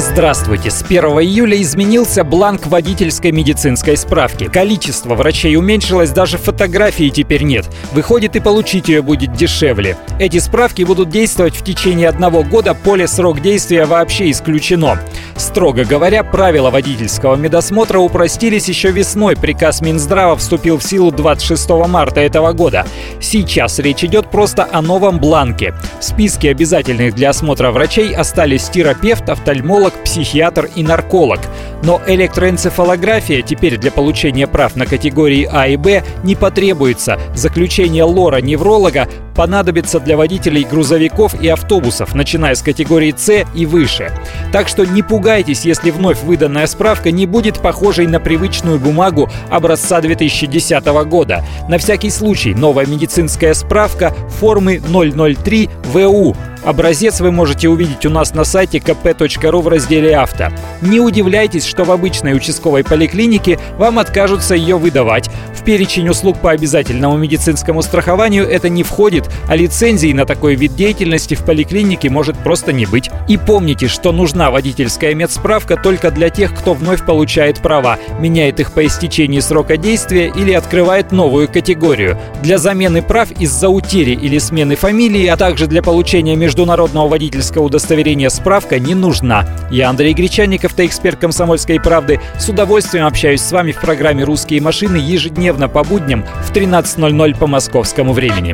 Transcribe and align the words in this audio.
Здравствуйте! 0.00 0.70
С 0.70 0.82
1 0.82 1.04
июля 1.20 1.60
изменился 1.60 2.24
бланк 2.24 2.66
водительской 2.66 3.32
медицинской 3.32 3.98
справки. 3.98 4.48
Количество 4.48 5.14
врачей 5.14 5.56
уменьшилось, 5.56 6.08
даже 6.10 6.38
фотографии 6.38 7.10
теперь 7.10 7.42
нет. 7.42 7.68
Выходит, 7.92 8.34
и 8.34 8.40
получить 8.40 8.88
ее 8.88 9.02
будет 9.02 9.34
дешевле. 9.34 9.98
Эти 10.18 10.38
справки 10.38 10.84
будут 10.84 11.10
действовать 11.10 11.54
в 11.54 11.62
течение 11.62 12.08
одного 12.08 12.42
года, 12.42 12.72
поле 12.72 13.06
срок 13.06 13.42
действия 13.42 13.84
вообще 13.84 14.30
исключено. 14.30 14.98
Строго 15.36 15.84
говоря, 15.84 16.22
правила 16.22 16.70
водительского 16.70 17.36
медосмотра 17.36 17.98
упростились 17.98 18.68
еще 18.68 18.92
весной. 18.92 19.36
Приказ 19.36 19.80
Минздрава 19.80 20.36
вступил 20.36 20.78
в 20.78 20.82
силу 20.82 21.10
26 21.10 21.70
марта 21.88 22.20
этого 22.20 22.52
года. 22.52 22.86
Сейчас 23.20 23.78
речь 23.78 24.04
идет 24.04 24.30
просто 24.30 24.66
о 24.70 24.80
новом 24.80 25.18
бланке. 25.18 25.74
В 25.98 26.04
списке 26.04 26.50
обязательных 26.50 27.14
для 27.14 27.30
осмотра 27.30 27.70
врачей 27.70 28.14
остались 28.14 28.68
терапевт, 28.68 29.28
офтальмолог, 29.28 29.89
психиатр 30.04 30.68
и 30.74 30.82
нарколог. 30.82 31.40
Но 31.82 32.00
электроэнцефалография 32.06 33.42
теперь 33.42 33.78
для 33.78 33.90
получения 33.90 34.46
прав 34.46 34.76
на 34.76 34.86
категории 34.86 35.48
А 35.50 35.66
и 35.66 35.76
Б 35.76 36.02
не 36.24 36.34
потребуется. 36.34 37.18
Заключение 37.34 38.04
лора-невролога 38.04 39.08
понадобится 39.34 40.00
для 40.00 40.16
водителей 40.16 40.64
грузовиков 40.64 41.40
и 41.40 41.48
автобусов, 41.48 42.14
начиная 42.14 42.54
с 42.54 42.62
категории 42.62 43.14
С 43.16 43.46
и 43.54 43.64
выше. 43.64 44.12
Так 44.52 44.68
что 44.68 44.84
не 44.84 45.02
пугайтесь, 45.02 45.64
если 45.64 45.90
вновь 45.90 46.22
выданная 46.22 46.66
справка 46.66 47.10
не 47.10 47.26
будет 47.26 47.60
похожей 47.60 48.06
на 48.06 48.20
привычную 48.20 48.78
бумагу 48.78 49.30
образца 49.48 50.00
2010 50.00 50.84
года. 51.08 51.44
На 51.68 51.78
всякий 51.78 52.10
случай 52.10 52.52
новая 52.52 52.84
медицинская 52.84 53.54
справка 53.54 54.14
формы 54.40 54.80
003 54.80 55.70
ВУ 55.84 56.36
Образец 56.64 57.20
вы 57.20 57.30
можете 57.32 57.68
увидеть 57.68 58.04
у 58.04 58.10
нас 58.10 58.34
на 58.34 58.44
сайте 58.44 58.78
kp.ru 58.78 59.62
в 59.62 59.68
разделе 59.68 60.16
«Авто». 60.16 60.48
Не 60.82 61.00
удивляйтесь, 61.00 61.64
что 61.64 61.84
в 61.84 61.90
обычной 61.90 62.34
участковой 62.34 62.84
поликлинике 62.84 63.58
вам 63.78 63.98
откажутся 63.98 64.54
ее 64.54 64.76
выдавать. 64.76 65.30
В 65.54 65.64
перечень 65.64 66.08
услуг 66.08 66.38
по 66.38 66.50
обязательному 66.50 67.16
медицинскому 67.16 67.82
страхованию 67.82 68.46
это 68.46 68.68
не 68.68 68.82
входит, 68.82 69.30
а 69.48 69.56
лицензии 69.56 70.12
на 70.12 70.26
такой 70.26 70.54
вид 70.54 70.74
деятельности 70.74 71.34
в 71.34 71.44
поликлинике 71.44 72.10
может 72.10 72.36
просто 72.38 72.72
не 72.72 72.84
быть. 72.84 73.10
И 73.28 73.38
помните, 73.38 73.88
что 73.88 74.12
нужна 74.12 74.50
водительская 74.50 75.14
медсправка 75.14 75.76
только 75.76 76.10
для 76.10 76.28
тех, 76.28 76.54
кто 76.54 76.74
вновь 76.74 77.04
получает 77.04 77.60
права, 77.60 77.98
меняет 78.18 78.60
их 78.60 78.72
по 78.72 78.86
истечении 78.86 79.40
срока 79.40 79.76
действия 79.78 80.30
или 80.34 80.52
открывает 80.52 81.10
новую 81.10 81.48
категорию. 81.48 82.18
Для 82.42 82.58
замены 82.58 83.02
прав 83.02 83.30
из-за 83.32 83.68
утери 83.70 84.12
или 84.12 84.38
смены 84.38 84.76
фамилии, 84.76 85.26
а 85.26 85.36
также 85.36 85.66
для 85.66 85.82
получения 85.82 86.36
международного 86.36 86.49
международного 86.50 87.06
водительского 87.06 87.62
удостоверения 87.62 88.28
справка 88.28 88.80
не 88.80 88.96
нужна. 88.96 89.46
Я 89.70 89.88
Андрей 89.88 90.14
Гречанников, 90.14 90.76
эксперт 90.76 91.20
«Комсомольской 91.20 91.78
правды». 91.78 92.20
С 92.40 92.48
удовольствием 92.48 93.06
общаюсь 93.06 93.40
с 93.40 93.52
вами 93.52 93.70
в 93.70 93.80
программе 93.80 94.24
«Русские 94.24 94.60
машины» 94.60 94.96
ежедневно 94.96 95.68
по 95.68 95.84
будням 95.84 96.24
в 96.44 96.50
13.00 96.52 97.38
по 97.38 97.46
московскому 97.46 98.12
времени. 98.12 98.52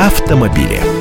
Автомобили. 0.00 0.99